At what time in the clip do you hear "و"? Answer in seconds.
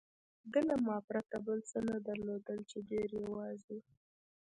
3.81-3.85